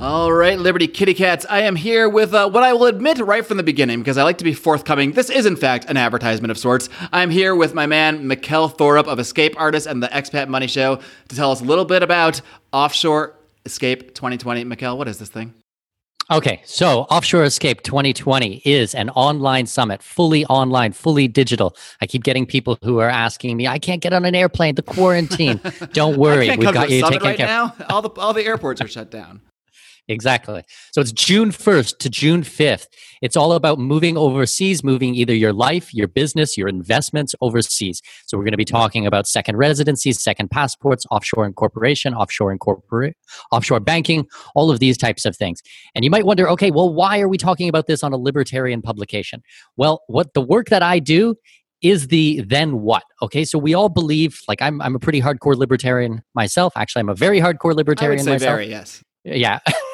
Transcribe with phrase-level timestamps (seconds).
[0.00, 1.44] All right, Liberty Kitty Cats.
[1.50, 4.22] I am here with uh, what I will admit right from the beginning, because I
[4.22, 5.12] like to be forthcoming.
[5.12, 6.88] This is, in fact, an advertisement of sorts.
[7.12, 11.00] I'm here with my man, Mikkel Thorup of Escape Artist and the Expat Money Show,
[11.28, 12.40] to tell us a little bit about
[12.72, 13.36] Offshore
[13.66, 14.64] Escape 2020.
[14.64, 15.52] Mikkel, what is this thing?
[16.30, 21.76] Okay, so Offshore Escape 2020 is an online summit, fully online, fully digital.
[22.00, 24.82] I keep getting people who are asking me, I can't get on an airplane, the
[24.82, 25.60] quarantine.
[25.92, 27.46] Don't worry, we've got you taken right care.
[27.46, 29.42] Now, all the all the airports are shut down.
[30.10, 30.64] Exactly.
[30.90, 32.88] So it's June 1st to June 5th.
[33.22, 38.02] It's all about moving overseas, moving either your life, your business, your investments overseas.
[38.26, 43.14] So we're going to be talking about second residencies, second passports, offshore incorporation, offshore incorporate,
[43.52, 45.62] offshore banking, all of these types of things.
[45.94, 48.82] And you might wonder, okay, well, why are we talking about this on a libertarian
[48.82, 49.44] publication?
[49.76, 51.36] Well, what the work that I do
[51.82, 55.56] is the then what okay so we all believe like i'm, I'm a pretty hardcore
[55.56, 59.60] libertarian myself actually i'm a very hardcore libertarian I would say myself very yes yeah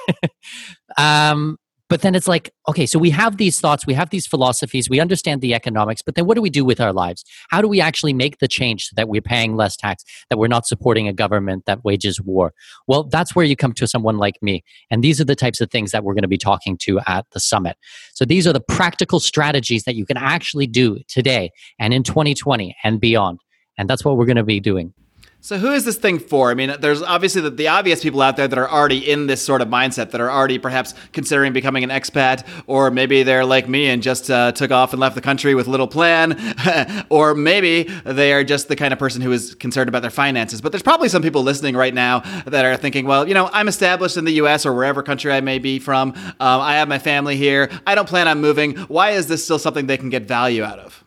[0.98, 1.56] um,
[1.88, 4.98] but then it's like, okay, so we have these thoughts, we have these philosophies, we
[4.98, 7.24] understand the economics, but then what do we do with our lives?
[7.50, 10.48] How do we actually make the change so that we're paying less tax, that we're
[10.48, 12.52] not supporting a government that wages war?
[12.88, 14.64] Well, that's where you come to someone like me.
[14.90, 17.24] And these are the types of things that we're going to be talking to at
[17.32, 17.76] the summit.
[18.14, 22.74] So these are the practical strategies that you can actually do today and in 2020
[22.82, 23.38] and beyond.
[23.78, 24.92] And that's what we're going to be doing.
[25.46, 26.50] So who is this thing for?
[26.50, 29.40] I mean, there's obviously the, the, obvious people out there that are already in this
[29.40, 33.68] sort of mindset, that are already perhaps considering becoming an expat, or maybe they're like
[33.68, 36.36] me and just uh, took off and left the country with little plan,
[37.10, 40.60] or maybe they are just the kind of person who is concerned about their finances.
[40.60, 43.68] But there's probably some people listening right now that are thinking, well, you know, I'm
[43.68, 44.66] established in the U.S.
[44.66, 46.08] or wherever country I may be from.
[46.08, 47.70] Um, I have my family here.
[47.86, 48.74] I don't plan on moving.
[48.88, 51.04] Why is this still something they can get value out of?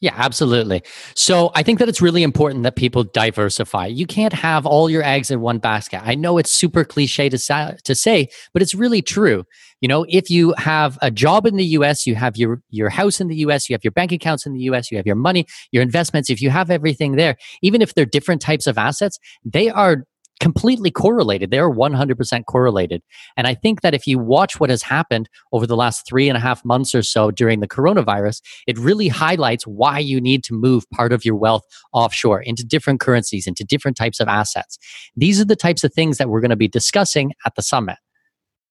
[0.00, 0.82] Yeah, absolutely.
[1.16, 3.86] So I think that it's really important that people diversify.
[3.86, 6.00] You can't have all your eggs in one basket.
[6.04, 9.44] I know it's super cliche to, sa- to say, but it's really true.
[9.80, 13.20] You know, if you have a job in the US, you have your your house
[13.20, 15.46] in the US, you have your bank accounts in the US, you have your money,
[15.72, 19.68] your investments, if you have everything there, even if they're different types of assets, they
[19.68, 20.04] are
[20.38, 21.50] completely correlated.
[21.50, 23.02] They are 100% correlated.
[23.36, 26.36] And I think that if you watch what has happened over the last three and
[26.36, 30.54] a half months or so during the coronavirus, it really highlights why you need to
[30.54, 34.78] move part of your wealth offshore into different currencies, into different types of assets.
[35.16, 37.96] These are the types of things that we're going to be discussing at the summit.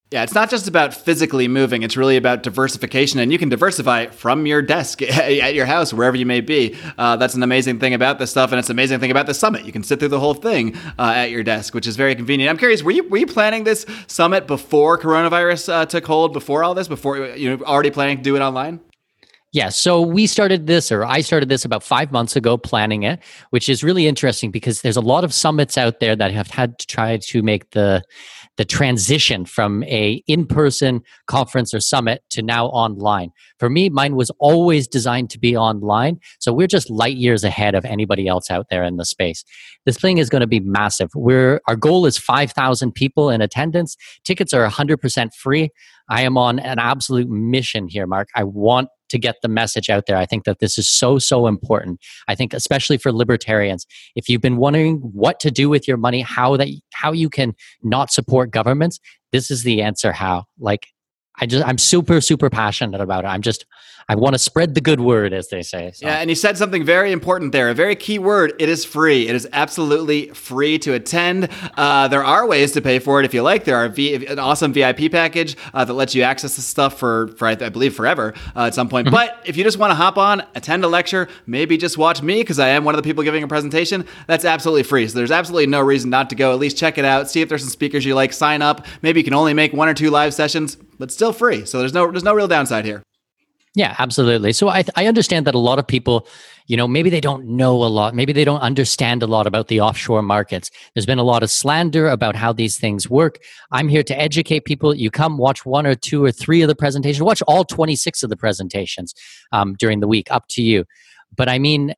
[0.10, 1.84] Yeah, it's not just about physically moving.
[1.84, 6.16] It's really about diversification, and you can diversify from your desk at your house, wherever
[6.16, 6.78] you may be.
[6.98, 9.34] Uh, that's an amazing thing about this stuff, and it's an amazing thing about the
[9.34, 9.66] summit.
[9.66, 12.50] You can sit through the whole thing uh, at your desk, which is very convenient.
[12.50, 16.32] I'm curious, were you were you planning this summit before coronavirus uh, took hold?
[16.32, 18.80] Before all this, before you know, already planning to do it online?
[19.54, 23.20] Yeah, so we started this, or I started this about five months ago, planning it,
[23.52, 26.78] which is really interesting because there's a lot of summits out there that have had
[26.80, 28.04] to try to make the
[28.58, 33.30] the transition from a in-person conference or summit to now online.
[33.60, 37.74] For me, mine was always designed to be online, so we're just light years ahead
[37.76, 39.46] of anybody else out there in the space.
[39.86, 41.10] This thing is going to be massive.
[41.16, 43.96] We're our goal is 5,000 people in attendance.
[44.26, 45.70] Tickets are 100% free.
[46.10, 48.30] I am on an absolute mission here, Marc.
[48.36, 50.18] I want to get the message out there.
[50.18, 52.00] I think that this is so, so important.
[52.28, 53.86] I think especially for libertarians,
[54.16, 57.56] if you've been wondering what to do with your money, how that how you can
[57.84, 59.00] not support governments,
[59.32, 60.46] this is the answer how.
[60.60, 60.88] Like
[61.40, 63.28] I just I'm super super passionate about it.
[63.28, 63.66] I'm just
[64.10, 65.92] I want to spread the good word, as they say.
[65.94, 66.08] So.
[66.08, 67.68] Yeah, and you said something very important there.
[67.68, 68.54] A very key word.
[68.58, 69.28] It is free.
[69.28, 71.50] It is absolutely free to attend.
[71.76, 73.66] Uh, there are ways to pay for it if you like.
[73.66, 77.28] There are v- an awesome VIP package uh, that lets you access the stuff for,
[77.36, 79.08] for I, I believe, forever uh, at some point.
[79.08, 79.16] Mm-hmm.
[79.16, 82.40] But if you just want to hop on, attend a lecture, maybe just watch me
[82.40, 85.06] because I am one of the people giving a presentation, that's absolutely free.
[85.10, 86.54] So there's absolutely no reason not to go.
[86.54, 87.30] At least check it out.
[87.30, 88.32] See if there's some speakers you like.
[88.32, 88.86] Sign up.
[89.02, 91.66] Maybe you can only make one or two live sessions, but still free.
[91.66, 93.04] So there's no there's no real downside here.
[93.78, 94.54] Yeah, absolutely.
[94.54, 96.28] So I, I understand that a lot of people,
[96.66, 99.68] you know, maybe they don't know a lot, maybe they don't understand a lot about
[99.68, 100.72] the offshore markets.
[100.96, 103.38] There's been a lot of slander about how these things work.
[103.72, 104.96] I'm here to educate people.
[104.96, 108.32] You come watch one or two or three of the presentations, watch all 26 of
[108.32, 109.14] the presentations
[109.52, 110.84] um, during the week, up to you.
[111.36, 111.94] But I mean,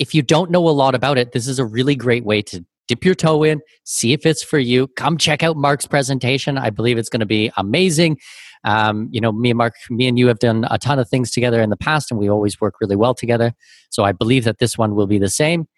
[0.00, 2.64] if you don't know a lot about it, this is a really great way to
[2.88, 4.88] dip your toe in, see if it's for you.
[4.88, 6.58] Come check out Marc's presentation.
[6.58, 8.18] I believe it's going to be amazing.
[8.64, 11.30] Um, you know, me and Marc, me and you have done a ton of things
[11.30, 13.52] together in the past, and we always work really well together.
[13.90, 15.68] So I believe that this one will be the same.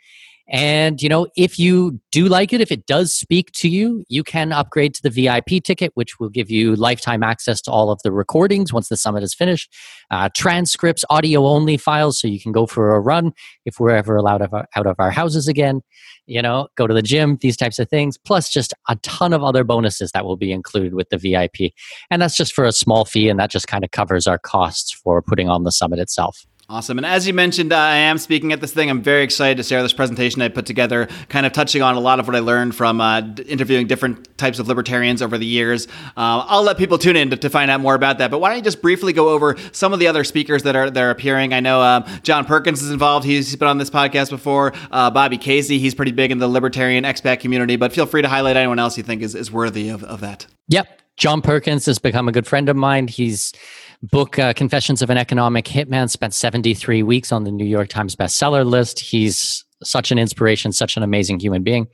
[0.51, 4.25] And, you know, if you do like it, if it does speak to you, you
[4.25, 8.01] can upgrade to the VIP ticket, which will give you lifetime access to all of
[8.03, 9.75] the recordings once the summit is finished,
[10.11, 13.33] uh, transcripts, audio only files, so you can go for a run
[13.67, 15.83] if we're ever allowed out of our houses again,
[16.27, 19.45] you know, go to the gym, these types of things, plus just a ton of
[19.45, 21.73] other bonuses that will be included with the VIP.
[22.11, 24.93] And that's just for a small fee, and that just kind of covers our costs
[24.93, 26.47] for putting on the summit itself.
[26.71, 26.99] Awesome.
[26.99, 28.91] And as you mentioned, uh, I am speaking at this thing.
[28.91, 32.01] I'm very excited to share this presentation I put together, kind of touching on a
[32.01, 35.89] lot of what I learned from uh, interviewing different types of libertarians over the years.
[36.09, 38.31] Uh, I'll let people tune in to, to, find out more about that.
[38.31, 40.91] But why don't you just briefly go over some of the other speakers that are,
[40.91, 41.55] that are appearing?
[41.55, 43.25] I know um, John Perkins is involved.
[43.25, 44.75] He's been on this podcast before.
[44.91, 47.77] Uh, Bobby Casey, he's pretty big in the libertarian expat community.
[47.77, 50.47] But feel free to highlight anyone else you think is, is worthy of, of that.
[50.69, 51.01] Yep.
[51.17, 53.09] John Perkins has become a good friend of mine.
[53.09, 53.55] He's
[54.03, 58.15] book uh, confessions of an economic hitman spent 73 weeks on the new york times
[58.15, 59.01] bestseller list.
[59.01, 61.89] He's such an inspiration such an amazing human being.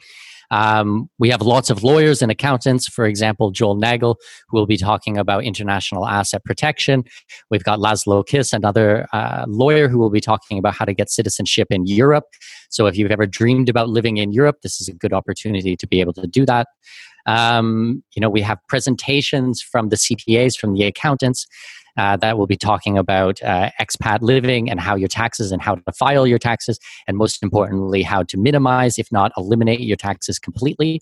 [0.51, 4.19] Um, we have lots of lawyers and accountants for example joel nagel
[4.49, 7.05] who will be talking about international asset protection.
[7.51, 11.11] We've got laszlo kiss another uh, lawyer who will be talking about how to get
[11.11, 12.25] citizenship in europe.
[12.69, 15.87] So if you've ever dreamed about living in europe this is a good opportunity to
[15.87, 16.69] be able to do that.
[17.27, 21.47] Um, you know we have presentations from the cpas from the accountants
[21.97, 25.77] uh, that will be talking about uh, expat living and how your taxes and how
[25.77, 30.39] to file your taxes, and most importantly, how to minimize, if not eliminate, your taxes
[30.39, 31.01] completely.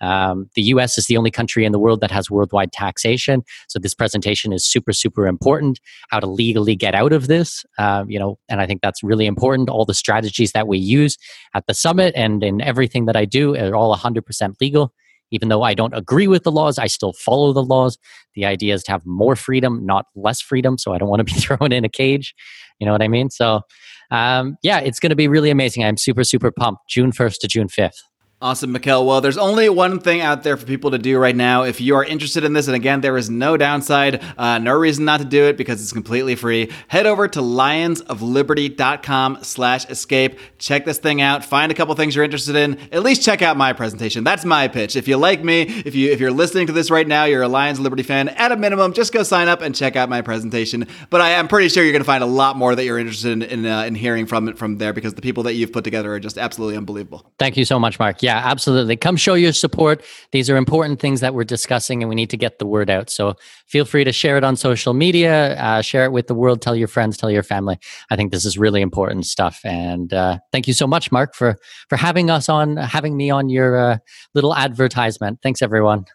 [0.00, 3.42] Um, the US is the only country in the world that has worldwide taxation.
[3.68, 5.80] So this presentation is super, super important.
[6.10, 9.26] How to legally get out of this, uh, you know, and I think that's really
[9.26, 9.70] important.
[9.70, 11.16] All the strategies that we use
[11.54, 14.92] at the summit and in everything that I do are all 100% legal.
[15.30, 17.98] Even though I don't agree with the laws, I still follow the laws.
[18.34, 20.78] The idea is to have more freedom, not less freedom.
[20.78, 22.34] So I don't want to be thrown in a cage.
[22.78, 23.30] You know what I mean?
[23.30, 23.62] So,
[24.10, 25.84] um, yeah, it's going to be really amazing.
[25.84, 26.82] I'm super, super pumped.
[26.88, 27.96] June 1st to June 5th.
[28.42, 29.06] Awesome, Mikkel.
[29.06, 31.62] Well, there's only one thing out there for people to do right now.
[31.62, 35.06] If you are interested in this, and again, there is no downside, uh, no reason
[35.06, 36.70] not to do it because it's completely free.
[36.88, 40.38] Head over to lionsofliberty.com slash escape.
[40.58, 41.46] Check this thing out.
[41.46, 42.78] Find a couple things you're interested in.
[42.92, 44.22] At least check out my presentation.
[44.22, 44.96] That's my pitch.
[44.96, 47.48] If you like me, if you if you're listening to this right now, you're a
[47.48, 48.28] Lions of Liberty fan.
[48.28, 50.86] At a minimum, just go sign up and check out my presentation.
[51.08, 53.32] But I am pretty sure you're going to find a lot more that you're interested
[53.32, 56.12] in in, uh, in hearing from from there because the people that you've put together
[56.12, 57.32] are just absolutely unbelievable.
[57.38, 58.22] Thank you so much, Marc.
[58.26, 58.96] Yeah, absolutely.
[58.96, 60.02] Come show your support.
[60.32, 63.08] These are important things that we're discussing, and we need to get the word out.
[63.08, 63.34] So
[63.68, 66.74] feel free to share it on social media, uh, share it with the world, tell
[66.74, 67.78] your friends, tell your family.
[68.10, 69.60] I think this is really important stuff.
[69.62, 71.56] And uh, thank you so much, Marc, for
[71.88, 73.98] for having us on, having me on your uh,
[74.34, 75.38] little advertisement.
[75.40, 76.06] Thanks, everyone.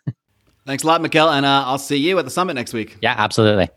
[0.65, 2.97] Thanks a lot, Mikkel, and uh, I'll see you at the summit next week.
[3.01, 3.69] Yeah, absolutely.